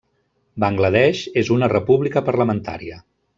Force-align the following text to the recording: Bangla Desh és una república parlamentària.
Bangla 0.63 0.89
Desh 0.95 1.21
és 1.41 1.51
una 1.57 1.69
república 1.75 2.25
parlamentària. 2.31 2.99